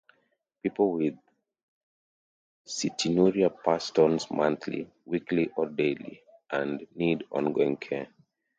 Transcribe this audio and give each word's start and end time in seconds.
People 0.63 0.93
with 0.93 1.13
cystinuria 2.65 3.51
pass 3.63 3.85
stones 3.89 4.31
monthly, 4.31 4.89
weekly, 5.05 5.51
or 5.55 5.67
daily, 5.67 6.23
and 6.49 6.87
need 6.95 7.23
ongoing 7.29 7.77
care. 7.77 8.07